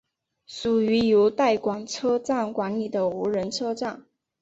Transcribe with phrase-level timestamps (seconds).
[0.47, 4.07] 属于由带广车站管理的无人车站。